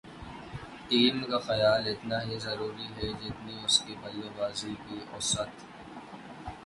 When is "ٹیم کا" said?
0.87-1.39